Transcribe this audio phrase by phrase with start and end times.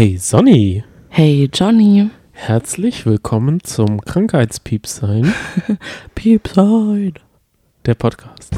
[0.00, 2.08] Hey Sonny, Hey Johnny.
[2.32, 5.34] herzlich willkommen zum Krankheitspiepsein,
[6.14, 7.12] Piepsein.
[7.84, 8.56] der Podcast.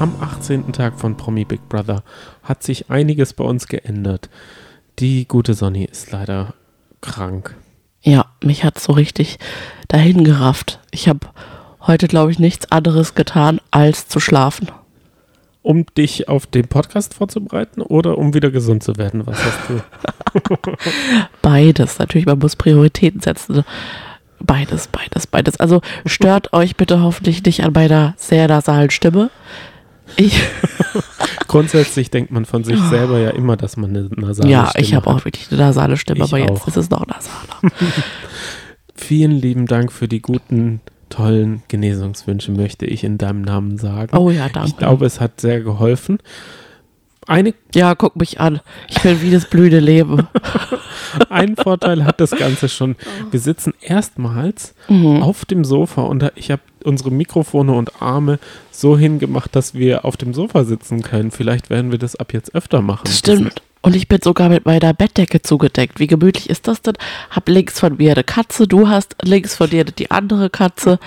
[0.00, 0.72] Am 18.
[0.72, 2.02] Tag von Promi Big Brother
[2.42, 4.28] hat sich einiges bei uns geändert.
[4.98, 6.52] Die gute Sonny ist leider
[7.00, 7.54] krank.
[8.02, 9.38] Ja, mich hat so richtig
[9.86, 10.80] dahin gerafft.
[10.90, 11.28] Ich habe
[11.82, 14.66] heute, glaube ich, nichts anderes getan, als zu schlafen.
[15.66, 19.26] Um dich auf den Podcast vorzubereiten oder um wieder gesund zu werden?
[19.26, 19.82] Was hast du?
[21.42, 21.98] Beides.
[21.98, 23.64] Natürlich, man muss Prioritäten setzen.
[24.38, 25.58] Beides, beides, beides.
[25.58, 29.28] Also stört euch bitte hoffentlich nicht an meiner sehr nasalen Stimme.
[30.14, 30.40] Ich,
[31.48, 34.94] Grundsätzlich denkt man von sich selber ja immer, dass man eine nasale ja, Stimme ich
[34.94, 35.16] habe hat.
[35.16, 36.68] auch wirklich eine nasale Stimme, Ich aber jetzt auch.
[36.68, 37.72] ist es noch nasaler.
[38.94, 44.16] Vielen lieben Dank für die guten, tollen Genesungswünsche, möchte ich in deinem Namen sagen.
[44.16, 44.68] Oh ja, danke.
[44.70, 46.18] ich glaube, es hat sehr geholfen.
[47.28, 48.60] Eine, ja, guck mich an.
[48.88, 50.28] Ich bin wie das blühende Leben.
[51.28, 52.94] einen Vorteil hat das Ganze schon.
[53.32, 55.22] Wir sitzen erstmals Mhm.
[55.22, 58.38] auf dem Sofa und ich habe unsere Mikrofone und Arme
[58.70, 61.32] so hingemacht, dass wir auf dem Sofa sitzen können.
[61.32, 63.02] Vielleicht werden wir das ab jetzt öfter machen.
[63.06, 63.60] Das stimmt.
[63.82, 66.00] Und ich bin sogar mit meiner Bettdecke zugedeckt.
[66.00, 66.94] Wie gemütlich ist das denn?
[67.30, 70.98] Hab links von mir eine Katze, du hast links von dir die andere Katze.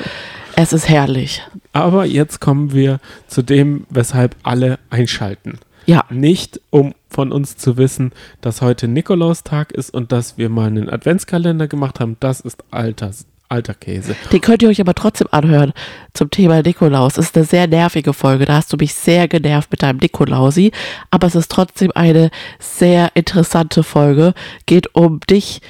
[0.56, 1.44] Es ist herrlich.
[1.74, 5.60] Aber jetzt kommen wir zu dem, weshalb alle einschalten.
[5.86, 10.68] Ja, Nicht, um von uns zu wissen, dass heute Nikolaustag ist und dass wir mal
[10.68, 12.18] einen Adventskalender gemacht haben.
[12.20, 13.12] Das ist alter,
[13.50, 14.16] alter Käse.
[14.32, 15.74] den könnt ihr euch aber trotzdem anhören
[16.14, 17.18] zum Thema Nikolaus.
[17.18, 18.46] Es ist eine sehr nervige Folge.
[18.46, 20.72] Da hast du mich sehr genervt mit deinem Nikolausi.
[21.12, 24.34] Aber es ist trotzdem eine sehr interessante Folge.
[24.66, 25.62] Geht um dich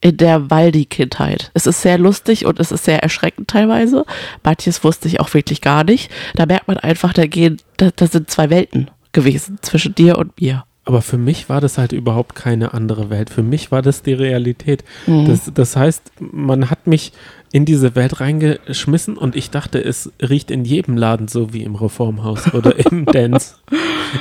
[0.00, 1.50] in der Waldi-Kindheit.
[1.54, 4.04] Es ist sehr lustig und es ist sehr erschreckend teilweise.
[4.44, 6.10] Manches wusste ich auch wirklich gar nicht.
[6.34, 10.40] Da merkt man einfach, da gehen, da, da sind zwei Welten gewesen zwischen dir und
[10.40, 10.64] mir.
[10.88, 13.28] Aber für mich war das halt überhaupt keine andere Welt.
[13.28, 14.84] Für mich war das die Realität.
[15.06, 15.26] Mhm.
[15.26, 17.12] Das, das heißt, man hat mich
[17.52, 21.74] in diese Welt reingeschmissen und ich dachte, es riecht in jedem Laden so wie im
[21.74, 23.56] Reformhaus oder im Dance.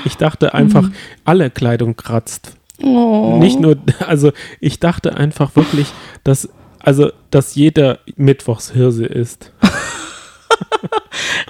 [0.04, 0.90] Ich dachte einfach,
[1.24, 2.58] alle Kleidung kratzt.
[2.84, 3.38] Oh.
[3.40, 5.88] Nicht nur, also ich dachte einfach wirklich,
[6.26, 6.50] dass,
[6.80, 9.54] also, dass jeder Mittwochs Hirse ist.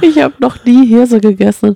[0.02, 1.76] Ich habe noch nie Hirse gegessen.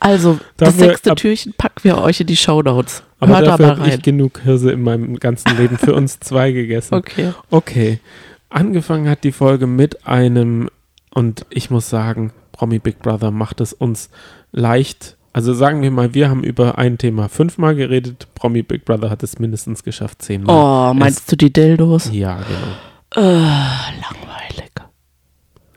[0.00, 3.02] Also, das Dafür sechste ab- Türchen packen wir euch in die Shownotes.
[3.20, 6.52] Aber Hört da dafür habe ich genug Hirse in meinem ganzen Leben für uns zwei
[6.52, 6.94] gegessen.
[6.94, 7.32] Okay.
[7.50, 8.00] Okay.
[8.48, 10.70] Angefangen hat die Folge mit einem,
[11.12, 14.08] und ich muss sagen, Promi Big Brother macht es uns
[14.52, 15.16] leicht.
[15.32, 18.28] Also sagen wir mal, wir haben über ein Thema fünfmal geredet.
[18.34, 20.90] Promi Big Brother hat es mindestens geschafft, zehnmal.
[20.90, 22.10] Oh, meinst du die Dildos?
[22.12, 23.26] Ja, genau.
[23.28, 24.70] Äh, langweilig.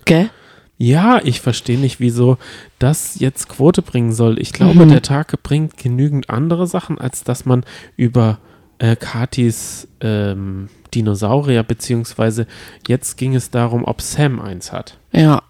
[0.05, 0.29] Gell?
[0.81, 2.39] Ja, ich verstehe nicht, wieso
[2.79, 4.39] das jetzt Quote bringen soll.
[4.39, 4.89] Ich glaube, Mhm.
[4.89, 7.63] der Tag bringt genügend andere Sachen, als dass man
[7.97, 8.39] über
[8.79, 12.47] äh, Katis ähm, Dinosaurier, beziehungsweise
[12.87, 14.97] jetzt ging es darum, ob Sam eins hat.
[15.11, 15.43] Ja.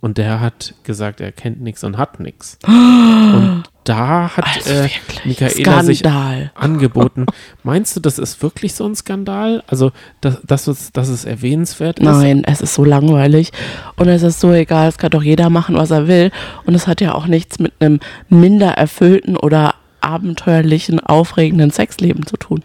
[0.00, 2.56] Und der hat gesagt, er kennt nichts und hat nichts.
[2.68, 3.57] Und
[3.88, 4.88] da hat Also äh.
[5.24, 6.50] Michaela sich Skandal.
[6.54, 7.26] angeboten.
[7.62, 9.62] Meinst du, das ist wirklich so ein Skandal?
[9.66, 12.04] Also, dass, dass, es, dass es erwähnenswert ist?
[12.04, 13.52] Nein, es ist so langweilig
[13.96, 16.30] und es ist so egal, es kann doch jeder machen, was er will
[16.66, 22.36] und es hat ja auch nichts mit einem minder erfüllten oder abenteuerlichen, aufregenden Sexleben zu
[22.36, 22.62] tun,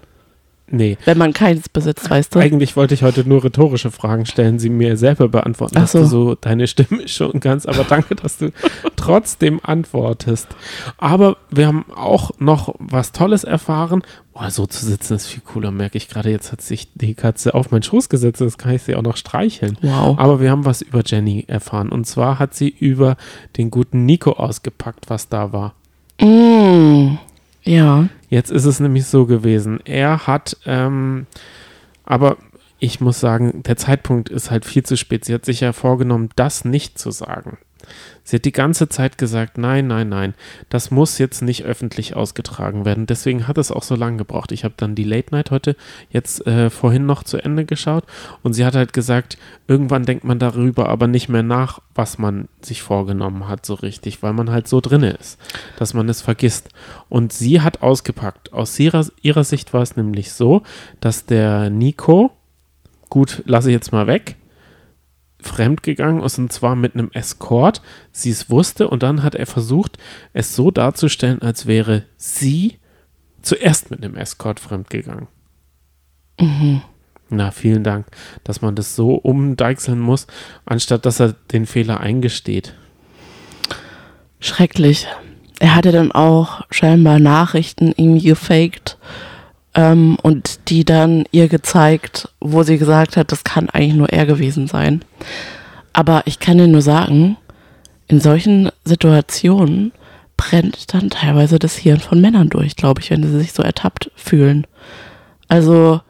[0.65, 0.97] Nee.
[1.05, 2.39] wenn man keins besitzt, weißt du?
[2.39, 5.99] Eigentlich wollte ich heute nur rhetorische Fragen stellen, sie mir selber beantworten, Ach dass so.
[5.99, 7.67] du so deine Stimme schon kannst.
[7.67, 8.51] Aber danke, dass du
[8.95, 10.47] trotzdem antwortest.
[10.97, 14.01] Aber wir haben auch noch was Tolles erfahren.
[14.33, 16.31] Boah, so zu sitzen ist viel cooler, merke ich gerade.
[16.31, 19.17] Jetzt hat sich die Katze auf meinen Schoß gesetzt, jetzt kann ich sie auch noch
[19.17, 19.77] streicheln.
[19.81, 20.17] Wow.
[20.17, 21.89] Aber wir haben was über Jenny erfahren.
[21.89, 23.17] Und zwar hat sie über
[23.57, 25.75] den guten Nico ausgepackt, was da war.
[26.19, 27.17] Mm,
[27.63, 28.07] ja.
[28.33, 29.79] Jetzt ist es nämlich so gewesen.
[29.85, 31.27] Er hat, ähm,
[32.03, 32.37] aber
[32.79, 35.23] ich muss sagen, der Zeitpunkt ist halt viel zu spät.
[35.23, 37.59] Sie hat sich ja vorgenommen, das nicht zu sagen.
[38.23, 40.33] Sie hat die ganze Zeit gesagt, nein, nein, nein,
[40.69, 43.05] das muss jetzt nicht öffentlich ausgetragen werden.
[43.05, 44.51] Deswegen hat es auch so lange gebraucht.
[44.53, 45.75] Ich habe dann die Late Night heute
[46.09, 48.05] jetzt äh, vorhin noch zu Ende geschaut
[48.41, 49.37] und sie hat halt gesagt,
[49.67, 54.23] irgendwann denkt man darüber aber nicht mehr nach, was man sich vorgenommen hat, so richtig,
[54.23, 55.37] weil man halt so drinne ist,
[55.77, 56.69] dass man es vergisst.
[57.09, 58.53] Und sie hat ausgepackt.
[58.53, 60.63] Aus ihrer, ihrer Sicht war es nämlich so,
[61.01, 62.31] dass der Nico,
[63.09, 64.37] gut, lasse ich jetzt mal weg,
[65.53, 67.81] fremdgegangen ist und zwar mit einem Escort.
[68.11, 69.97] Sie es wusste und dann hat er versucht,
[70.33, 72.79] es so darzustellen, als wäre sie
[73.41, 75.27] zuerst mit einem Escort fremdgegangen.
[77.29, 78.07] Na, vielen Dank,
[78.43, 80.27] dass man das so umdeichseln muss,
[80.65, 82.73] anstatt dass er den Fehler eingesteht.
[84.39, 85.07] Schrecklich.
[85.59, 88.97] er hatte dann auch scheinbar Nachrichten irgendwie gefaked
[89.75, 94.25] ähm, und die dann ihr gezeigt, wo sie gesagt hat, das kann eigentlich nur er
[94.25, 95.03] gewesen sein.
[95.93, 97.37] Aber ich kann dir nur sagen,
[98.07, 99.91] in solchen Situationen
[100.37, 104.11] brennt dann teilweise das Hirn von Männern durch, glaube ich, wenn sie sich so ertappt
[104.15, 104.67] fühlen.
[105.47, 106.01] Also,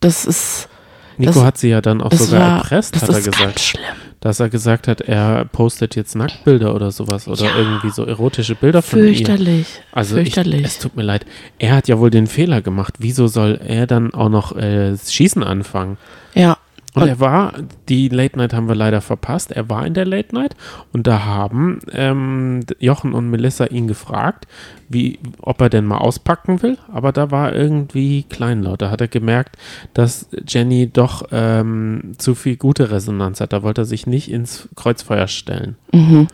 [0.00, 0.68] das ist.
[1.16, 3.24] Nico das, hat sie ja dann auch das sogar war, erpresst, das hat er ist
[3.24, 3.60] ganz gesagt.
[3.60, 4.07] schlimm.
[4.20, 7.56] Dass er gesagt hat, er postet jetzt Nacktbilder oder sowas oder Ja.
[7.56, 9.04] irgendwie so erotische Bilder von ihr.
[9.14, 9.66] Fürchterlich.
[9.92, 10.60] Also fürchterlich.
[10.62, 11.24] Ich, es tut mir leid.
[11.60, 12.94] Er hat ja wohl den Fehler gemacht.
[12.98, 15.98] Wieso soll er dann auch noch äh, Schießen anfangen?
[16.34, 16.58] ja.
[17.02, 17.54] Und er war,
[17.88, 19.52] die Late Night haben wir leider verpasst.
[19.52, 20.56] Er war in der Late Night
[20.92, 24.46] und da haben ähm, Jochen und Melissa ihn gefragt,
[24.88, 26.78] wie, ob er denn mal auspacken will.
[26.92, 28.82] Aber da war irgendwie kleinlaut.
[28.82, 29.56] Da hat er gemerkt,
[29.94, 33.52] dass Jenny doch ähm, zu viel gute Resonanz hat.
[33.52, 35.76] Da wollte er sich nicht ins Kreuzfeuer stellen.
[35.92, 36.28] Mhm.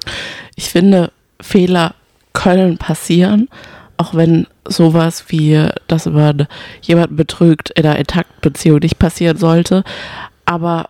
[0.56, 1.10] Ich finde,
[1.40, 1.94] Fehler
[2.32, 3.49] können passieren,
[3.96, 6.46] auch wenn sowas wie, dass man
[6.82, 9.84] jemanden betrügt in einer Intaktbeziehung nicht passieren sollte.
[10.44, 10.88] Aber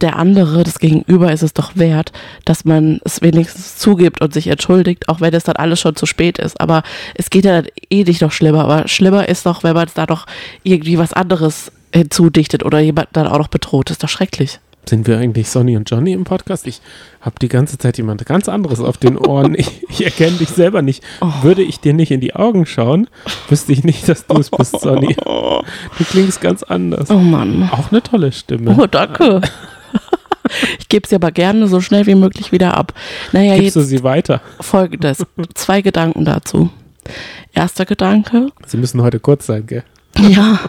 [0.00, 2.12] der andere, das Gegenüber, ist es doch wert,
[2.44, 6.06] dass man es wenigstens zugibt und sich entschuldigt, auch wenn es dann alles schon zu
[6.06, 6.60] spät ist.
[6.60, 6.82] Aber
[7.14, 8.64] es geht ja dann eh nicht noch schlimmer.
[8.64, 10.26] Aber schlimmer ist doch, wenn man es da noch
[10.62, 13.88] irgendwie was anderes hinzudichtet oder jemand dann auch noch bedroht.
[13.88, 14.58] Das ist doch schrecklich.
[14.88, 16.66] Sind wir eigentlich Sonny und Johnny im Podcast?
[16.66, 16.80] Ich
[17.20, 19.54] habe die ganze Zeit jemand ganz anderes auf den Ohren.
[19.54, 21.02] Ich, ich erkenne dich selber nicht.
[21.42, 23.08] Würde ich dir nicht in die Augen schauen,
[23.48, 25.16] wüsste ich nicht, dass du es bist, Sonny.
[25.98, 27.10] Du klingst ganz anders.
[27.10, 27.68] Oh Mann.
[27.72, 28.76] Auch eine tolle Stimme.
[28.78, 29.40] Oh, danke.
[30.78, 32.92] Ich gebe sie aber gerne so schnell wie möglich wieder ab.
[33.32, 34.42] Naja, Gibst du jetzt sie weiter?
[34.60, 35.24] folgendes.
[35.54, 36.68] Zwei Gedanken dazu.
[37.54, 38.48] Erster Gedanke.
[38.66, 39.84] Sie müssen heute kurz sein, gell?
[40.18, 40.60] Ja,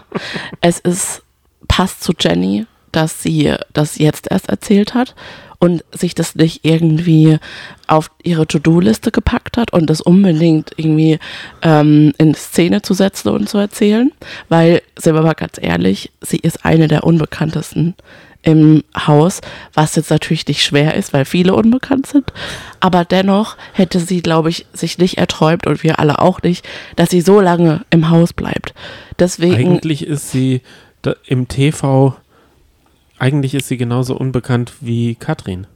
[0.62, 1.22] es ist,
[1.68, 2.64] passt zu Jenny,
[2.96, 5.14] dass sie das jetzt erst erzählt hat
[5.58, 7.38] und sich das nicht irgendwie
[7.86, 11.18] auf ihre To-Do-Liste gepackt hat und das unbedingt irgendwie
[11.62, 14.12] ähm, in Szene zu setzen und zu erzählen,
[14.48, 17.94] weil, sind wir mal ganz ehrlich, sie ist eine der unbekanntesten
[18.42, 19.40] im Haus,
[19.74, 22.32] was jetzt natürlich nicht schwer ist, weil viele unbekannt sind.
[22.78, 27.10] Aber dennoch hätte sie, glaube ich, sich nicht erträumt und wir alle auch nicht, dass
[27.10, 28.72] sie so lange im Haus bleibt.
[29.18, 30.62] Deswegen, Eigentlich ist sie
[31.26, 32.14] im TV,
[33.18, 35.66] eigentlich ist sie genauso unbekannt wie Katrin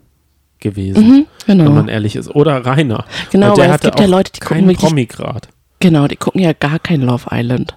[0.61, 1.71] gewesen, mhm, wenn genau.
[1.71, 2.29] man ehrlich ist.
[2.29, 3.05] Oder Rainer.
[3.31, 5.49] Genau, weil es gibt ja Leute, die gucken wirklich- Promi-Grad.
[5.81, 7.75] Genau, die gucken ja gar kein Love Island.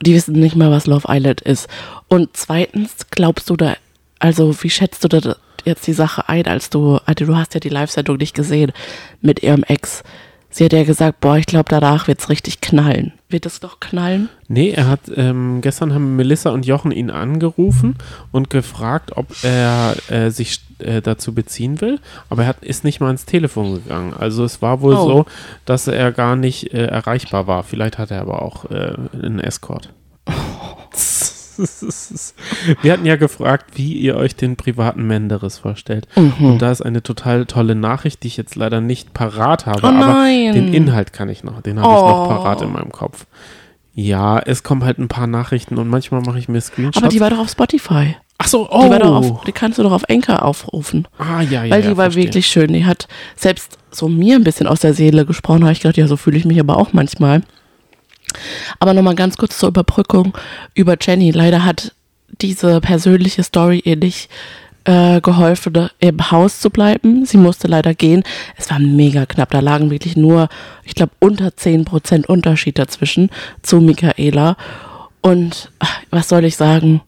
[0.00, 1.68] Die wissen nicht mal, was Love Island ist.
[2.08, 3.76] Und zweitens, glaubst du da,
[4.18, 7.60] also wie schätzt du da jetzt die Sache ein, als du, also du hast ja
[7.60, 8.72] die Live-Sendung nicht gesehen
[9.20, 10.02] mit ihrem Ex.
[10.56, 13.12] Sie hat ja gesagt, boah, ich glaube, danach wird's richtig knallen.
[13.28, 14.30] Wird es doch knallen?
[14.48, 17.96] Nee, er hat, ähm, gestern haben Melissa und Jochen ihn angerufen
[18.32, 22.00] und gefragt, ob er äh, sich äh, dazu beziehen will,
[22.30, 24.14] aber er hat, ist nicht mal ans Telefon gegangen.
[24.18, 25.06] Also es war wohl Oh.
[25.06, 25.26] so,
[25.66, 27.62] dass er gar nicht äh, erreichbar war.
[27.62, 29.90] Vielleicht hat er aber auch äh, einen Escort.
[32.82, 36.06] Wir hatten ja gefragt, wie ihr euch den privaten Menderes vorstellt.
[36.16, 36.32] Mhm.
[36.52, 39.86] Und da ist eine total tolle Nachricht, die ich jetzt leider nicht parat habe, Oh
[39.86, 40.52] aber nein.
[40.52, 42.28] den Inhalt kann ich noch, den habe ich noch Oh.
[42.28, 43.26] parat in meinem Kopf.
[43.94, 46.98] Ja, es kommen halt ein paar Nachrichten und manchmal mache ich mir Screenshots.
[46.98, 48.16] Aber die war doch auf Spotify.
[48.38, 48.90] Ach so, Die, oh.
[48.90, 51.08] war doch auf, die kannst du doch auf Anchor aufrufen.
[51.18, 52.24] ah, ja, ja, Weil ja, die war verstehe.
[52.24, 52.70] wirklich schön.
[52.74, 55.60] Die hat selbst so mir ein bisschen aus der Seele gesprochen.
[55.60, 57.40] Da habe ich gedacht, ja, so fühle ich mich aber auch manchmal.
[58.78, 60.36] Aber nochmal ganz kurz zur Überbrückung
[60.74, 61.30] über Jenny.
[61.30, 61.92] Leider hat
[62.40, 64.28] diese persönliche Story ihr nicht
[64.84, 67.26] äh, geholfen, im Haus zu bleiben.
[67.26, 68.22] Sie musste leider gehen.
[68.56, 69.50] Es war mega knapp.
[69.50, 70.48] Da lagen wirklich nur,
[70.84, 73.30] ich glaube, unter 10% Unterschied dazwischen
[73.62, 74.56] zu Michaela.
[75.20, 77.02] Und ach, was soll ich sagen?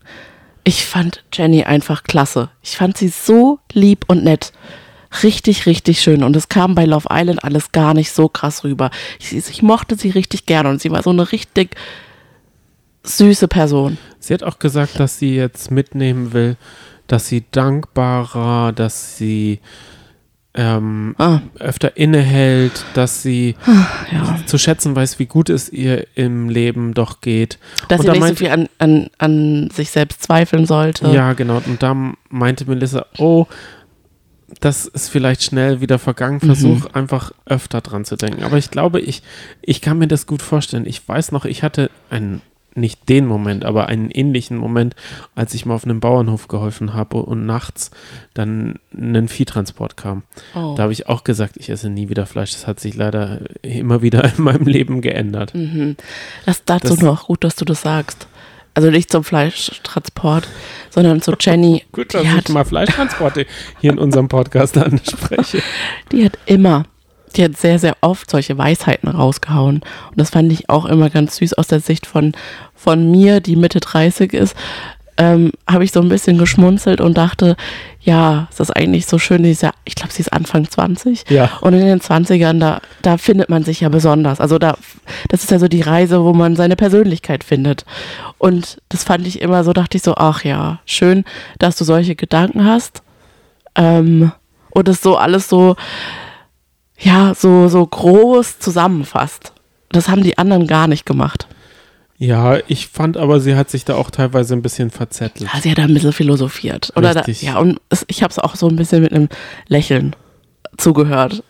[0.64, 2.50] Ich fand Jenny einfach klasse.
[2.62, 4.52] Ich fand sie so lieb und nett.
[5.22, 6.22] Richtig, richtig schön.
[6.22, 8.90] Und es kam bei Love Island alles gar nicht so krass rüber.
[9.18, 11.76] Ich, ich mochte sie richtig gerne und sie war so eine richtig
[13.04, 13.98] süße Person.
[14.18, 16.56] Sie hat auch gesagt, dass sie jetzt mitnehmen will,
[17.06, 19.60] dass sie dankbarer, dass sie
[20.54, 23.54] ähm, Ah, öfter innehält, dass sie
[24.12, 24.38] ja.
[24.46, 27.58] zu schätzen weiß, wie gut es ihr im Leben doch geht.
[27.88, 31.08] Dass Und sie da nicht so viel an, an, an sich selbst zweifeln sollte.
[31.08, 31.62] Ja, genau.
[31.64, 31.94] Und da
[32.28, 33.46] meinte Melissa, oh,
[34.60, 36.40] das ist vielleicht schnell wieder vergangen.
[36.40, 38.42] Versuch einfach öfter dran zu denken.
[38.44, 39.22] Aber ich glaube, ich,
[39.62, 40.86] ich kann mir das gut vorstellen.
[40.86, 42.40] Ich weiß noch, ich hatte einen,
[42.74, 44.94] nicht den Moment, aber einen ähnlichen Moment,
[45.34, 47.90] als ich mal auf einem Bauernhof geholfen habe und nachts
[48.34, 50.22] dann ein Viehtransport kam.
[50.54, 50.74] Oh.
[50.76, 52.52] Da habe ich auch gesagt, ich esse nie wieder Fleisch.
[52.52, 55.54] Das hat sich leider immer wieder in meinem Leben geändert.
[55.54, 55.96] Mhm.
[56.46, 58.26] Das dazu Das- noch gut, dass du das sagst.
[58.74, 60.46] Also nicht zum Fleischtransport,
[60.90, 61.84] sondern zu Jenny.
[61.92, 63.46] Gut, dass die, ich hat, mal Fleischtransporte
[63.80, 65.62] hier in unserem Podcast anspreche.
[66.12, 66.84] die hat immer
[67.36, 69.76] die hat sehr, sehr oft solche Weisheiten rausgehauen.
[70.10, 72.32] Und das fand ich auch immer ganz süß aus der Sicht von,
[72.74, 74.56] von mir, die Mitte 30 ist.
[75.20, 77.56] Ähm, habe ich so ein bisschen geschmunzelt und dachte,
[78.00, 81.28] ja, ist das eigentlich so schön, ist ja, ich glaube, sie ist Anfang 20.
[81.28, 81.50] Ja.
[81.60, 84.40] Und in den 20ern, da, da findet man sich ja besonders.
[84.40, 84.76] Also da,
[85.28, 87.84] das ist ja so die Reise, wo man seine Persönlichkeit findet.
[88.38, 91.24] Und das fand ich immer so, dachte ich so, ach ja, schön,
[91.58, 93.02] dass du solche Gedanken hast.
[93.74, 94.32] Ähm,
[94.70, 95.76] und das so alles so,
[96.98, 99.52] ja, so, so groß zusammenfasst.
[99.90, 101.48] Das haben die anderen gar nicht gemacht.
[102.18, 105.48] Ja, ich fand aber, sie hat sich da auch teilweise ein bisschen verzettelt.
[105.52, 106.92] Ja, sie hat da ein bisschen philosophiert.
[106.96, 107.42] Oder da, Richtig.
[107.42, 109.28] ja, und ich habe es auch so ein bisschen mit einem
[109.68, 110.16] Lächeln
[110.76, 111.44] zugehört.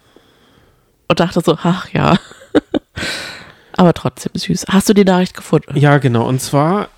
[1.09, 2.19] Und dachte so, ach ja.
[3.79, 4.67] aber trotzdem süß.
[4.69, 5.75] Hast du die Nachricht gefunden?
[5.75, 6.29] Ja, genau.
[6.29, 6.89] Und zwar,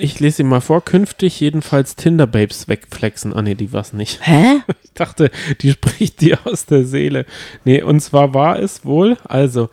[0.00, 3.34] ich lese ihn mal vor, künftig jedenfalls Tinder-Babes wegflexen.
[3.34, 4.26] Ah, nee, die war's nicht.
[4.26, 4.62] Hä?
[4.84, 5.30] Ich dachte,
[5.60, 7.24] die spricht dir aus der Seele.
[7.64, 9.70] Nee, und zwar war es wohl, also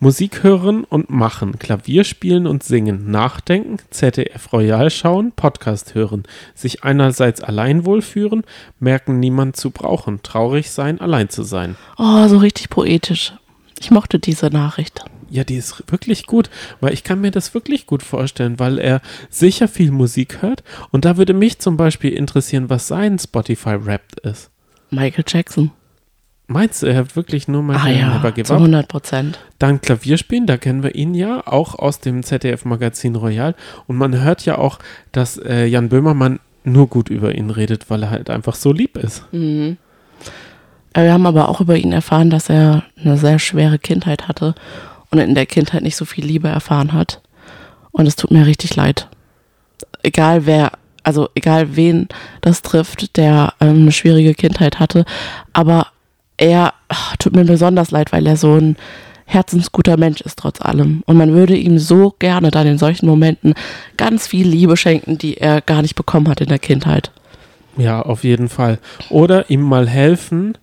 [0.00, 6.22] Musik hören und machen, Klavier spielen und singen, nachdenken, ZDF Royal schauen, Podcast hören,
[6.54, 8.44] sich einerseits allein wohlfühlen,
[8.78, 11.74] merken, niemand zu brauchen, traurig sein, allein zu sein.
[11.96, 13.32] Oh, so richtig poetisch.
[13.80, 15.04] Ich mochte diese Nachricht.
[15.30, 16.48] Ja, die ist wirklich gut,
[16.80, 19.00] weil ich kann mir das wirklich gut vorstellen, weil er
[19.30, 20.62] sicher viel Musik hört
[20.92, 24.50] und da würde mich zum Beispiel interessieren, was sein Spotify-Rap ist.
[24.90, 25.72] Michael Jackson.
[26.50, 28.60] Meinst du, er hat wirklich nur mal Ah ja, Never Give zu Up?
[28.60, 29.38] 100 Prozent.
[29.58, 33.54] Dann Klavierspielen, da kennen wir ihn ja, auch aus dem ZDF-Magazin Royal.
[33.86, 34.78] Und man hört ja auch,
[35.12, 38.96] dass äh, Jan Böhmermann nur gut über ihn redet, weil er halt einfach so lieb
[38.96, 39.24] ist.
[39.32, 39.76] Äh,
[40.94, 44.54] Wir haben aber auch über ihn erfahren, dass er eine sehr schwere Kindheit hatte
[45.10, 47.20] und in der Kindheit nicht so viel Liebe erfahren hat.
[47.90, 49.08] Und es tut mir richtig leid.
[50.02, 52.08] Egal wer, also egal wen
[52.40, 55.04] das trifft, der ähm, eine schwierige Kindheit hatte,
[55.52, 55.88] aber
[56.38, 58.76] er ach, tut mir besonders leid, weil er so ein
[59.26, 61.02] herzensguter Mensch ist trotz allem.
[61.04, 63.54] Und man würde ihm so gerne dann in solchen Momenten
[63.98, 67.12] ganz viel Liebe schenken, die er gar nicht bekommen hat in der Kindheit.
[67.76, 68.78] Ja, auf jeden Fall.
[69.10, 70.56] Oder ihm mal helfen,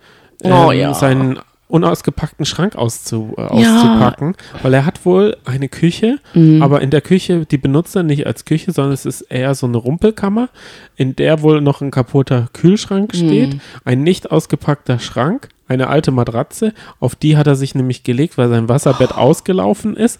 [0.44, 0.94] Oh ähm, ja.
[0.94, 6.62] seinen unausgepackten Schrank auszu, äh, auszupacken, weil er hat wohl eine Küche, Mhm.
[6.62, 9.66] aber in der Küche, die benutzt er nicht als Küche, sondern es ist eher so
[9.66, 10.50] eine Rumpelkammer,
[10.96, 16.74] in der wohl noch ein kaputter Kühlschrank steht, ein nicht ausgepackter Schrank, eine alte Matratze,
[17.00, 20.20] auf die hat er sich nämlich gelegt, weil sein Wasserbett ausgelaufen ist.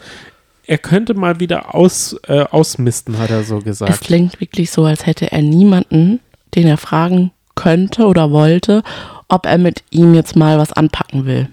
[0.68, 4.02] Er könnte mal wieder aus, äh, ausmisten, hat er so Es gesagt.
[4.02, 6.20] klingt wirklich so, als hätte er niemanden,
[6.56, 8.82] den er fragen könnte oder wollte,
[9.28, 11.48] ob er mit ihm jetzt mal was anpacken will.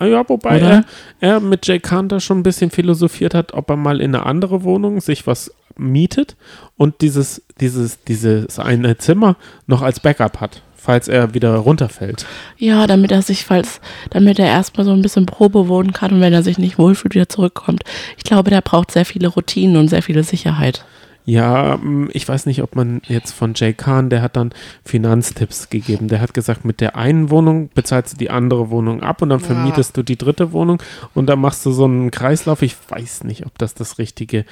[0.00, 0.84] Ja, wobei er,
[1.20, 4.62] er mit Jay Cantor schon ein bisschen philosophiert hat, ob er mal in eine andere
[4.62, 6.36] Wohnung sich was mietet
[6.76, 12.26] und dieses, dieses, dieses eine Zimmer noch als Backup hat, falls er wieder runterfällt.
[12.58, 13.80] Ja, damit er sich, falls,
[14.10, 17.14] damit er erstmal so ein bisschen Probe wohnen kann und wenn er sich nicht wohlfühlt,
[17.14, 17.82] wieder zurückkommt.
[18.16, 20.84] Ich glaube, der braucht sehr viele Routinen und sehr viele Sicherheit.
[21.28, 24.50] Ja, mm, ich weiß nicht, ob man jetzt von Jay Kahn, der hat dann
[24.82, 26.08] Finanztipps gegeben.
[26.08, 29.40] Der hat gesagt, mit der einen Wohnung bezahlst du die andere Wohnung ab und dann
[29.40, 30.82] vermietest du die dritte Wohnung
[31.12, 32.62] und dann machst du so einen Kreislauf.
[32.62, 34.46] Ich weiß nicht, ob das das richtige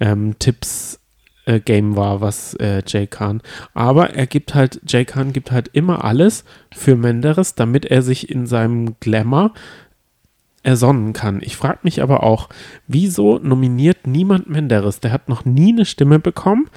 [0.00, 1.00] ähm, Tipps
[1.44, 3.42] äh, Game war, was äh, Jay Kahn.
[3.74, 8.30] Aber er gibt halt, Jay Kahn gibt halt immer alles für Menderes, damit er sich
[8.30, 9.52] in seinem Glamour
[10.62, 11.40] ersonnen kann.
[11.42, 12.48] Ich frage mich aber auch,
[12.86, 15.00] wieso nominiert niemand Menderes?
[15.00, 16.68] Der hat noch nie eine Stimme bekommen.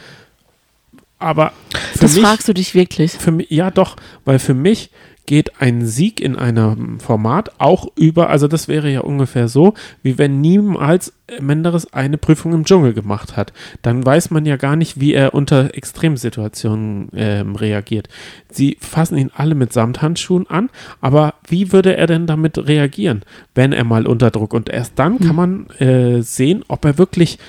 [1.19, 1.53] Aber
[1.99, 3.13] Das mich, fragst du dich wirklich.
[3.13, 4.91] für mich, ja doch, weil für mich
[5.25, 10.17] geht ein Sieg in einem Format auch über, also das wäre ja ungefähr so, wie
[10.17, 13.51] wenn niemals Menderes eine Prüfung im Dschungel gemacht hat.
[13.81, 18.09] Dann weiß man ja gar nicht, wie er unter Extremsituationen ähm, reagiert.
[18.51, 20.69] Sie fassen ihn alle mit Samthandschuhen an,
[21.01, 23.23] aber wie würde er denn damit reagieren,
[23.55, 27.39] wenn er mal unter Druck und erst dann kann man äh, sehen, ob er wirklich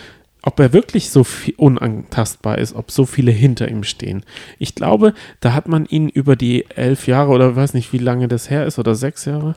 [0.47, 1.27] ob er wirklich so
[1.57, 4.23] unantastbar ist, ob so viele hinter ihm stehen.
[4.61, 8.29] Ich glaube, da hat man ihn über die elf Jahre oder weiß nicht, wie lange
[8.29, 9.57] das her ist oder sechs Jahre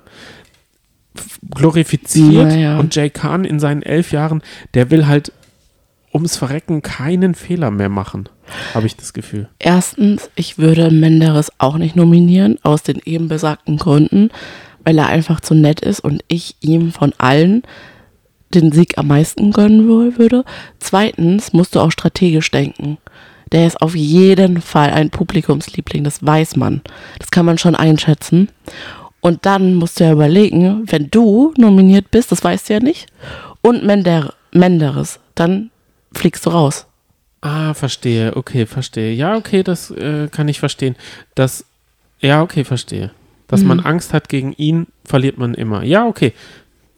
[1.53, 2.79] glorifiziert Naja.
[2.79, 4.41] und Jay Kahn in seinen elf Jahren,
[4.74, 5.31] der will halt
[6.12, 8.27] ums Verrecken keinen Fehler mehr machen,
[8.74, 9.48] habe ich das Gefühl.
[9.60, 14.29] Erstens, ich würde Menderes auch nicht nominieren, aus den eben besagten Gründen,
[14.84, 17.62] weil er einfach zu nett ist und ich ihm von allen
[18.53, 20.44] den Sieg am meisten gönnen wohl würde.
[20.79, 22.98] Zweitens musst du auch strategisch denken.
[23.51, 26.82] Der ist auf jeden Fall ein Publikumsliebling, das weiß man.
[27.18, 28.50] Das kann man schon einschätzen.
[29.22, 33.08] Und dann musst du ja überlegen, wenn du nominiert bist, das weißt du ja nicht,
[33.62, 35.72] und Mender Menderes, dann
[36.13, 36.88] fliegst du raus.
[37.41, 39.13] Ah, verstehe, okay, verstehe.
[39.13, 40.96] Ja, okay, das äh, kann ich verstehen.
[41.36, 41.65] Das,
[42.20, 43.12] ja, okay, verstehe.
[43.48, 45.84] Dass man Angst hat gegen ihn, verliert man immer.
[45.84, 46.34] Ja, okay.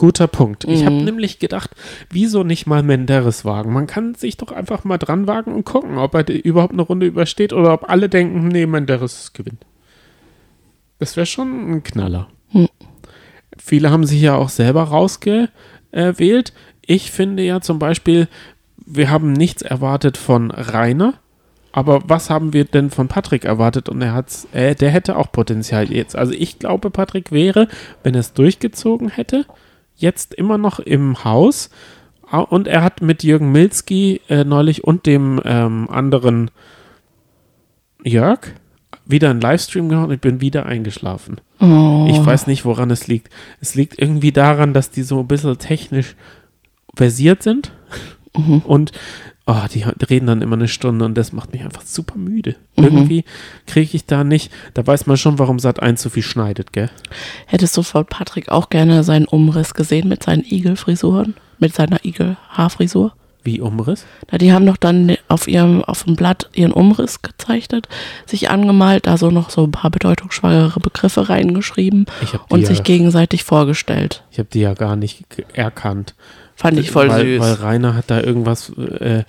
[0.01, 0.63] Guter Punkt.
[0.63, 1.03] Ich habe Mhm.
[1.03, 1.69] nämlich gedacht,
[2.09, 3.71] wieso nicht mal Menderes wagen?
[3.71, 7.05] Man kann sich doch einfach mal dran wagen und gucken, ob er überhaupt eine Runde
[7.05, 9.63] übersteht oder ob alle denken, nee, Menderes gewinnt.
[10.97, 12.29] Das wäre schon ein Knaller.
[12.49, 12.67] Hm.
[13.59, 16.51] Viele haben sich ja auch selber rausgewählt.
[16.83, 18.27] Ich finde ja zum Beispiel,
[18.83, 21.13] wir haben nichts erwartet von Rainer.
[21.73, 23.87] Aber was haben wir denn von Patrick erwartet?
[23.87, 26.15] Und er hat's, äh, der hätte auch Potenzial jetzt.
[26.15, 27.67] Also ich glaube, Patrick wäre,
[28.01, 29.45] wenn er es durchgezogen hätte,
[29.95, 31.69] jetzt immer noch im Haus.
[32.29, 36.49] Ah, Und er hat mit Jürgen Milski äh, neulich und dem ähm, anderen
[38.03, 38.39] Jörg
[39.05, 41.41] wieder einen Livestream gemacht und ich bin wieder eingeschlafen.
[41.59, 42.07] Oh.
[42.09, 43.29] Ich weiß nicht, woran es liegt.
[43.59, 46.15] Es liegt irgendwie daran, dass die so ein bisschen technisch
[46.95, 47.71] versiert sind
[48.63, 48.91] und
[49.51, 52.55] oh, die reden dann immer eine Stunde und das macht mich einfach super müde.
[52.75, 53.25] Irgendwie
[53.67, 56.89] kriege ich da nicht, da weiß man schon, warum Sat 1 so viel schneidet, gell?
[57.45, 61.35] Hättest du von Patrick auch gerne seinen Umriss gesehen mit seinen Igelfrisuren?
[61.59, 63.13] Mit seiner Igel-Haarfrisur?
[63.43, 64.05] Wie Umriss?
[64.31, 67.87] Na, die haben doch dann auf ihrem, auf dem Blatt ihren Umriss gezeichnet,
[68.27, 72.83] sich angemalt, da so noch so ein paar bedeutungsschwangere Begriffe reingeschrieben habe und ja, sich
[72.83, 74.23] gegenseitig vorgestellt.
[74.31, 76.13] ich hab die ja gar nicht erkannt.
[76.61, 77.39] Fand ich voll weil, süß.
[77.41, 79.23] Weil Rainer hat da irgendwas, äh,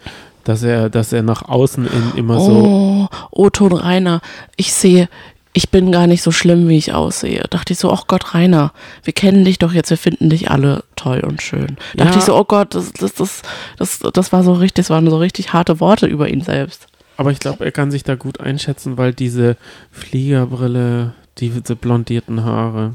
[0.45, 2.53] dass er, dass er nach außen in immer so.
[2.53, 4.21] oh, O-Ton Rainer,
[4.57, 5.09] ich sehe,
[5.55, 7.45] ich bin gar nicht so schlimm, wie ich aussehe.
[7.49, 8.73] Dachte ich so, oh Gott, Rainer,
[9.03, 11.77] wir kennen dich doch jetzt, wir finden dich alle toll und schön.
[11.95, 12.19] Dachte Ja.
[12.19, 13.43] ich so, oh Gott, das, das, das,
[13.79, 16.87] das, das war so richtig, das waren so richtig harte Worte über ihn selbst.
[17.17, 19.57] Aber ich glaube, er kann sich da gut einschätzen, weil diese
[19.91, 22.95] Fliegerbrille, diese blondierten Haare.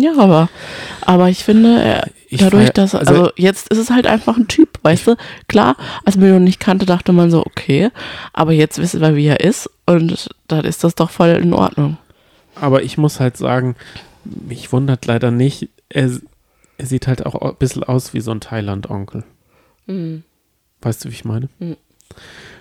[0.00, 0.48] Ja, aber,
[1.02, 4.48] aber ich finde, er, Ich dadurch, dass, also- also, jetzt ist es halt einfach ein
[4.48, 5.16] Typ, weißt du?
[5.48, 7.90] Klar, als man ihn noch nicht kannte, dachte man so, okay,
[8.32, 11.96] aber jetzt wissen wir, wie er ist und dann ist das doch voll in Ordnung.
[12.54, 13.76] Aber ich muss halt sagen,
[14.24, 16.10] mich wundert leider nicht, er,
[16.76, 19.24] er sieht halt auch ein bisschen aus wie so ein Thailand-Onkel.
[20.82, 21.48] Weißt du, wie ich meine?
[21.58, 21.76] Mhm.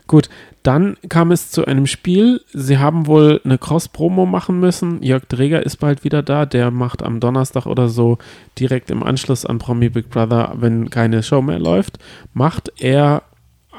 [0.07, 0.29] Gut,
[0.63, 2.41] dann kam es zu einem Spiel.
[2.53, 5.01] Sie haben wohl eine Cross-Promo machen müssen.
[5.03, 6.45] Jörg Dreger ist bald wieder da.
[6.45, 8.17] Der macht am Donnerstag oder so
[8.57, 11.99] direkt im Anschluss an Promi Big Brother, wenn keine Show mehr läuft,
[12.33, 13.23] macht er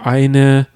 [0.03, 0.67] eine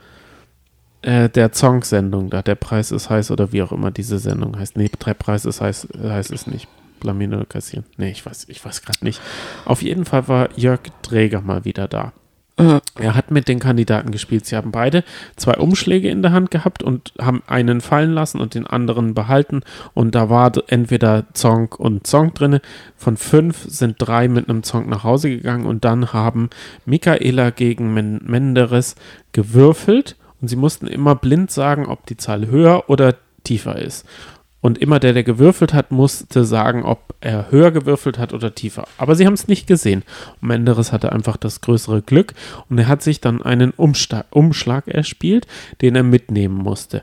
[1.02, 2.42] äh, der Song-Sendung da.
[2.42, 4.76] Der Preis ist heiß oder wie auch immer diese Sendung heißt.
[4.76, 6.68] Nee, der Preis ist heiß, heißt es nicht.
[7.00, 7.85] Blamieren oder kassieren.
[7.96, 9.20] Nee, ich weiß, ich weiß gerade nicht.
[9.64, 12.12] Auf jeden Fall war Jörg Dreger mal wieder da.
[12.56, 14.44] Er hat mit den Kandidaten gespielt.
[14.44, 15.04] Sie haben beide
[15.36, 19.62] zwei Umschläge in der Hand gehabt und haben einen fallen lassen und den anderen behalten.
[19.94, 22.60] Und da war entweder Song und Song drin.
[22.96, 26.50] Von fünf sind drei mit einem Song nach Hause gegangen und dann haben
[26.84, 28.96] Michaela gegen Men Menderes
[29.32, 34.06] gewürfelt und sie mussten immer blind sagen, ob die Zahl höher oder tiefer ist.
[34.62, 38.87] Und immer der, der gewürfelt hat, musste sagen, ob er höher gewürfelt hat oder tiefer.
[38.96, 40.05] Aber sie haben es nicht gesehen.
[40.40, 42.33] Und Menderes hatte einfach das größere Glück
[42.70, 45.48] und er hat sich dann einen Umsta Umschlag erspielt,
[45.83, 47.03] den er mitnehmen musste.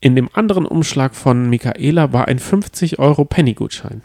[0.00, 4.02] In dem anderen Umschlag von Michaela war ein 50 Euro Penny-Gutschein.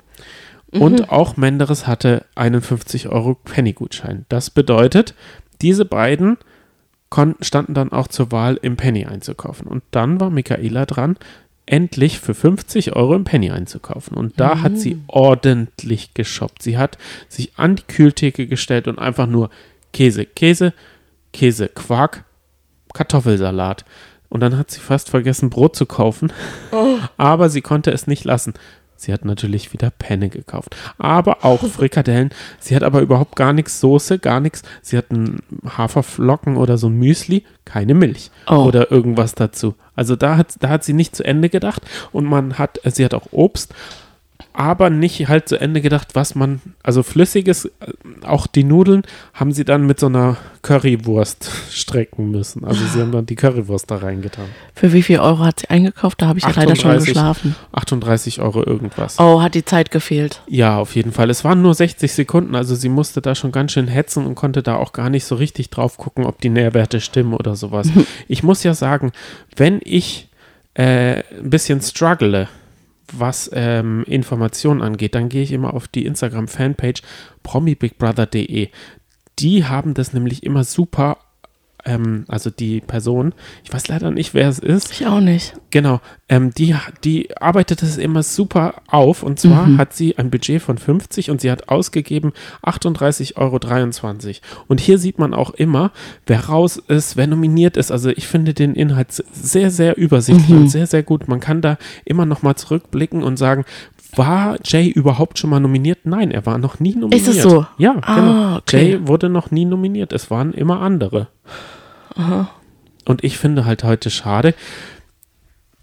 [0.72, 4.26] Und auch Menderes hatte einen 50 Euro Penny-Gutschein.
[4.30, 5.14] Das bedeutet,
[5.62, 6.38] diese beiden
[7.10, 9.68] konnten, standen dann auch zur Wahl, im Penny einzukaufen.
[9.68, 11.18] Und dann war Michaela dran,
[11.66, 14.18] endlich für 50 Euro im Penny einzukaufen.
[14.18, 16.62] Und da hat sie ordentlich geshoppt.
[16.62, 16.98] Sie hat
[17.30, 19.50] sich an die Kühltheke gestellt und einfach nur
[19.94, 20.74] Käse, Käse,
[21.32, 22.26] Käse, Quark,
[22.94, 23.86] Kartoffelsalat.
[24.30, 26.34] Und dann hat sie fast vergessen, Brot zu kaufen.
[27.18, 28.54] Aber sie konnte es nicht lassen.
[29.04, 30.76] Sie hat natürlich wieder Penne gekauft.
[30.98, 32.30] Aber auch Frikadellen.
[32.60, 34.64] Sie hat aber überhaupt gar nichts Soße, gar nichts.
[34.82, 38.64] Sie hat einen Haferflocken oder so ein Müsli, keine Milch Oh.
[38.64, 39.76] oder irgendwas dazu.
[39.96, 41.84] Also da hat, da hat sie nicht zu Ende gedacht.
[42.14, 43.74] Und man hat, sie hat auch Obst,
[44.54, 47.70] aber nicht halt zu Ende gedacht, was man, also flüssiges, äh,
[48.24, 52.64] auch die Nudeln haben sie dann mit so einer Currywurst strecken müssen.
[52.64, 54.46] Also sie haben dann die Currywurst da reingetan.
[54.76, 56.22] Für wie viel Euro hat sie eingekauft?
[56.22, 57.14] Da habe ich ja leider schon 38.
[57.14, 57.56] geschlafen.
[57.72, 59.20] 38 Euro irgendwas.
[59.20, 60.42] Oh, hat die Zeit gefehlt.
[60.48, 61.30] Ja, auf jeden Fall.
[61.30, 64.62] Es waren nur 60 Sekunden, also sie musste da schon ganz schön hetzen und konnte
[64.62, 67.90] da auch gar nicht so richtig drauf gucken, ob die Nährwerte stimmen oder sowas.
[68.28, 69.12] ich muss ja sagen,
[69.56, 70.30] wenn ich
[70.76, 72.48] äh, ein bisschen struggle,
[73.20, 77.02] was ähm, Informationen angeht, dann gehe ich immer auf die Instagram-Fanpage
[77.44, 78.70] promibigbrother.de.
[79.40, 81.18] Die haben das nämlich immer super,
[81.86, 85.54] ähm, also die Person, ich weiß leider nicht, wer es ist, Ich auch nicht.
[85.70, 89.78] Genau, ähm, die, die arbeitet es immer super auf und zwar Mhm.
[89.78, 92.32] hat sie ein Budget von 50 und sie hat ausgegeben
[92.64, 94.64] 38,23 Euro.
[94.68, 95.92] Und hier sieht man auch immer,
[96.26, 97.92] wer raus ist, wer nominiert ist.
[97.92, 100.58] Also ich finde den Inhalt sehr, sehr übersichtlich Mhm.
[100.64, 101.28] und sehr, sehr gut.
[101.28, 103.66] Man kann da immer noch mal zurückblicken und sagen,
[104.16, 106.00] War Jay überhaupt schon mal nominiert?
[106.06, 107.28] Nein, er war noch nie nominiert.
[107.28, 107.66] Ist es so?
[107.78, 108.58] Ja, Ah, genau.
[108.58, 108.92] okay.
[108.92, 110.14] Jay wurde noch nie nominiert.
[110.14, 111.28] Es waren immer andere.
[113.06, 114.54] Und ich finde halt heute schade.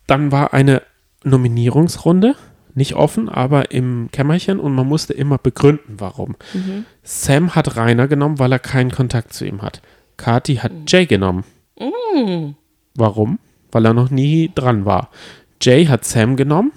[0.06, 0.82] Dann war eine
[1.24, 2.34] Nominierungsrunde,
[2.74, 6.36] nicht offen, aber im Kämmerchen und man musste immer begründen, warum.
[7.02, 9.82] Sam hat Rainer genommen, weil er keinen Kontakt zu ihm hat.
[10.16, 11.44] Kati hat Jay genommen.
[12.94, 13.38] Warum?
[13.72, 15.10] Weil er noch nie dran war.
[15.62, 16.72] Jay hat Sam genommen.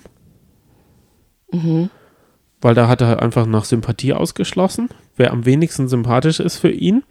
[2.61, 7.03] Weil da hat er einfach nach Sympathie ausgeschlossen, wer am wenigsten sympathisch ist für ihn.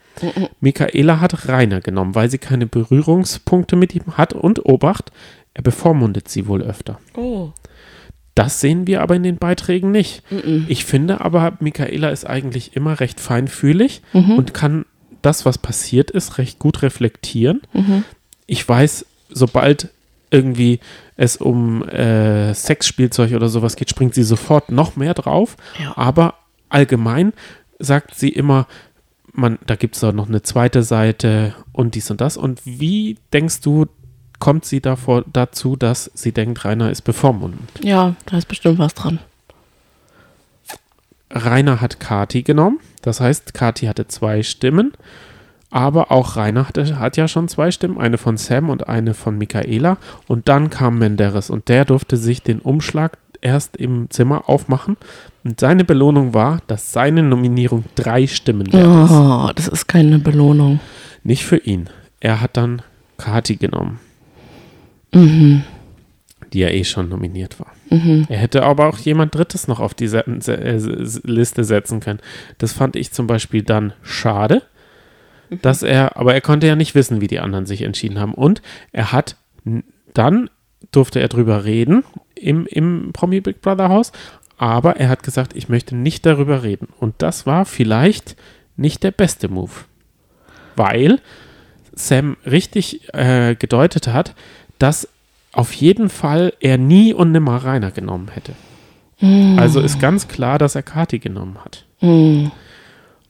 [0.60, 5.12] Michaela hat Rainer genommen, weil sie keine Berührungspunkte mit ihm hat und Obacht,
[5.54, 6.98] er bevormundet sie wohl öfter.
[7.14, 7.50] Oh.
[8.34, 10.22] Das sehen wir aber in den Beiträgen nicht.
[10.66, 14.86] Ich finde aber, Michaela ist eigentlich immer recht feinfühlig und kann
[15.20, 17.60] das, was passiert ist, recht gut reflektieren.
[18.46, 19.90] Ich weiß, sobald
[20.32, 20.80] irgendwie
[21.16, 25.56] es um äh, Sexspielzeug oder sowas geht, springt sie sofort noch mehr drauf.
[25.80, 25.96] Ja.
[25.96, 26.34] Aber
[26.68, 27.32] allgemein
[27.78, 28.66] sagt sie immer,
[29.32, 32.36] man, da gibt es doch noch eine zweite Seite und dies und das.
[32.36, 33.86] Und wie denkst du,
[34.38, 37.70] kommt sie davor dazu, dass sie denkt, Rainer ist bevormundend?
[37.82, 39.20] Ja, da ist bestimmt was dran.
[41.30, 42.80] Rainer hat Kati genommen.
[43.02, 44.92] Das heißt, Kati hatte zwei Stimmen.
[45.74, 49.38] Aber auch Rainer hatte, hat ja schon zwei Stimmen, eine von Sam und eine von
[49.38, 49.96] Michaela.
[50.28, 54.98] Und dann kam Menderes und der durfte sich den Umschlag erst im Zimmer aufmachen.
[55.44, 59.10] Und seine Belohnung war, dass seine Nominierung drei Stimmen wert ist.
[59.10, 60.78] Oh, das ist keine Belohnung.
[61.24, 61.88] Nicht für ihn.
[62.20, 62.82] Er hat dann
[63.16, 63.98] Kati genommen,
[65.14, 65.62] Mhm.
[66.52, 67.72] die ja eh schon nominiert war.
[68.28, 72.20] Er hätte aber auch jemand Drittes noch auf die Liste setzen können.
[72.58, 74.62] Das fand ich zum Beispiel dann schade,
[75.60, 78.34] dass er, aber er konnte ja nicht wissen, wie die anderen sich entschieden haben.
[78.34, 78.62] Und
[78.92, 79.36] er hat
[80.14, 80.50] dann
[80.90, 84.12] durfte er drüber reden im, im Promi Big Brother Haus,
[84.58, 86.88] aber er hat gesagt, ich möchte nicht darüber reden.
[86.98, 88.36] Und das war vielleicht
[88.76, 89.72] nicht der beste Move,
[90.76, 91.20] weil
[91.94, 94.34] Sam richtig äh, gedeutet hat,
[94.78, 95.08] dass
[95.52, 98.54] auf jeden Fall er nie und nimmer Rainer genommen hätte.
[99.56, 101.84] Also ist ganz klar, dass er Kati genommen hat.
[102.00, 102.50] Mhm.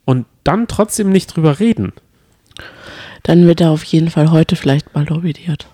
[0.07, 1.93] Und dann trotzdem nicht drüber reden,
[3.23, 5.67] Dann wird er auf jeden Fall heute vielleicht mal nominiert.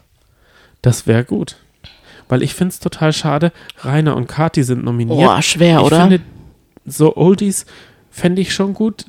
[0.83, 1.57] das wäre gut.
[2.29, 5.19] Weil ich finde es total schade, Rainer und Kati sind nominiert.
[5.19, 6.01] Boah, schwer, ich oder?
[6.03, 6.21] finde,
[6.85, 7.65] so Oldies
[8.11, 9.07] fände ich schon gut,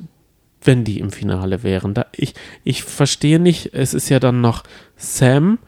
[0.62, 1.92] wenn die im Finale wären.
[1.92, 4.62] Da, ich, ich verstehe nicht, es ist ja dann noch
[4.96, 5.58] Sam,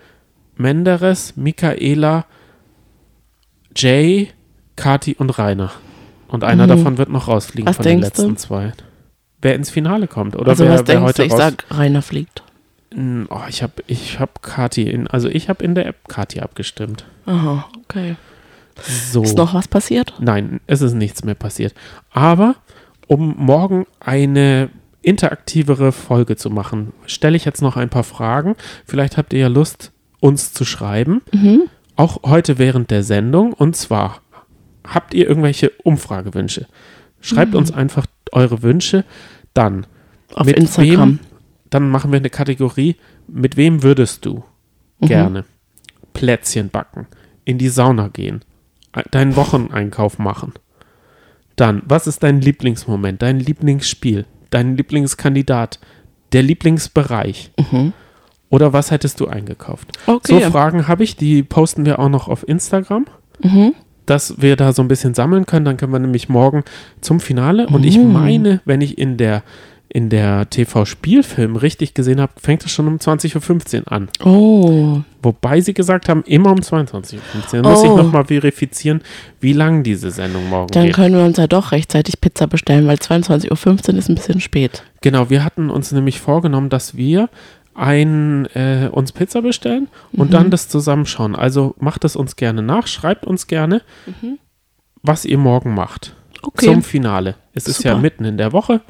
[0.56, 2.24] Menderes, Michaela,
[3.76, 4.28] Jay,
[4.76, 5.72] Kati und Rainer.
[6.28, 6.68] Und einer Mhm.
[6.70, 8.22] davon wird noch rausfliegen Was von den denkst du?
[8.22, 8.72] letzten zwei.
[9.42, 11.26] Wer ins Finale kommt oder also wer, was wer denkst heute du?
[11.26, 11.38] Ich raus...
[11.38, 12.42] sag, Rainer fliegt.
[13.30, 17.04] Oh, ich habe ich hab Kati in, also ich habe in der App Kati abgestimmt.
[17.26, 18.16] Aha, okay.
[18.82, 19.22] So.
[19.22, 20.14] Ist noch was passiert?
[20.18, 21.74] Nein, es ist nichts mehr passiert.
[22.10, 22.56] Aber
[23.06, 24.70] um morgen eine
[25.02, 28.56] interaktivere Folge zu machen, stelle ich jetzt noch ein paar Fragen.
[28.86, 31.22] Vielleicht habt ihr ja Lust, uns zu schreiben.
[31.32, 31.62] Mhm.
[31.96, 33.52] Auch heute während der Sendung.
[33.52, 34.20] Und zwar,
[34.86, 36.66] habt ihr irgendwelche Umfragewünsche?
[37.20, 39.04] Schreibt uns einfach eure Wünsche.
[39.54, 39.86] Dann,
[40.34, 41.10] Auf Mit Instagram.
[41.10, 41.18] wem?
[41.74, 42.96] Dann machen wir eine Kategorie.
[43.26, 44.44] Mit wem würdest du
[45.00, 45.06] Mhm.
[45.06, 45.44] gerne
[46.14, 47.06] Plätzchen backen,
[47.44, 48.44] in die Sauna gehen,
[49.10, 50.52] deinen Wocheneinkauf machen?
[51.56, 55.80] Dann, was ist dein Lieblingsmoment, dein Lieblingsspiel, dein Lieblingskandidat,
[56.32, 57.50] der Lieblingsbereich?
[57.70, 57.92] Mhm.
[58.48, 59.88] Oder was hättest du eingekauft?
[60.06, 60.42] Okay.
[60.44, 63.06] So Fragen habe ich, die posten wir auch noch auf Instagram,
[63.42, 63.74] Mhm.
[64.06, 65.64] dass wir da so ein bisschen sammeln können.
[65.64, 66.62] Dann können wir nämlich morgen
[67.00, 67.66] zum Finale.
[67.68, 68.12] Und ich Mhm.
[68.12, 69.42] meine, wenn ich in der,
[69.94, 74.08] in der TV-Spielfilm richtig gesehen habe, fängt es schon um 20.15 Uhr an.
[74.24, 77.14] Oh, Wobei sie gesagt haben, immer um 22.15
[77.56, 77.62] Uhr.
[77.62, 77.96] Da muss ich Oh.
[77.96, 79.02] nochmal verifizieren,
[79.40, 80.94] wie lang diese Sendung morgen dann geht.
[80.94, 84.82] können wir uns ja doch rechtzeitig Pizza bestellen, weil 22.15 Uhr ist ein bisschen spät.
[85.02, 87.28] Genau, wir hatten uns nämlich vorgenommen, dass wir
[87.74, 90.32] ein, äh, uns Pizza bestellen und Mhm.
[90.32, 91.36] dann das zusammenschauen.
[91.36, 93.82] Also macht es uns gerne nach, schreibt uns gerne,
[95.02, 96.66] was ihr morgen macht Okay.
[96.66, 97.36] zum Finale.
[97.54, 98.02] Es ist ja Super.
[98.02, 98.80] mitten in der Woche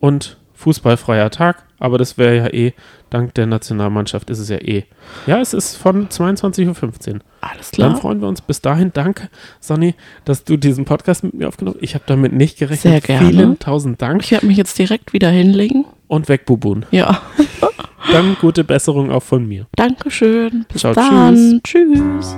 [0.00, 2.72] und fußballfreier Tag, aber das wäre ja eh,
[3.10, 4.84] dank der Nationalmannschaft ist es ja eh.
[5.26, 6.66] Ja, es ist von 22.15
[7.14, 7.20] Uhr.
[7.40, 7.96] Alles Dann klar.
[8.00, 8.90] freuen wir uns bis dahin.
[8.92, 9.28] Danke,
[9.60, 11.84] Sonny, dass du diesen Podcast mit mir aufgenommen hast.
[11.84, 12.80] Ich habe damit nicht gerechnet.
[12.80, 13.28] Sehr gerne.
[13.28, 15.84] Vielen tausend Dank Ich werde mich jetzt direkt wieder hinlegen.
[16.08, 16.86] und weg, Bubun.
[16.90, 17.22] Ja.
[18.10, 19.66] Dann gute Besserung auch von mir.
[19.76, 20.64] Dankeschön.
[20.72, 21.60] Bis Ciao, dann.
[21.62, 22.34] tschüss.